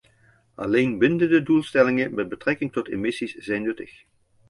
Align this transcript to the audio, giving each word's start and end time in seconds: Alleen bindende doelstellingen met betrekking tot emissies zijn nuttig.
Alleen 0.55 0.97
bindende 0.97 1.43
doelstellingen 1.43 2.13
met 2.13 2.29
betrekking 2.29 2.71
tot 2.73 2.87
emissies 2.89 3.33
zijn 3.35 3.61
nuttig. 3.63 4.03